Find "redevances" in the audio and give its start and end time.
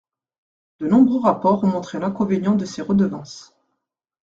2.81-3.55